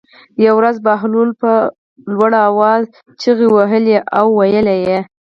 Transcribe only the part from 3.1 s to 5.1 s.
چغې وهلې او ویلې یې.